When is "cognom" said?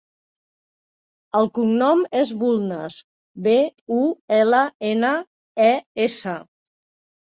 1.57-2.01